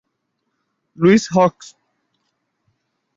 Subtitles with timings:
[0.95, 1.75] Louis Hawks.